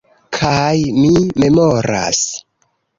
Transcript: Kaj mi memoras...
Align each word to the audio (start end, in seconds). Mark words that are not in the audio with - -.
Kaj 0.37 0.79
mi 1.03 1.13
memoras... 1.45 2.27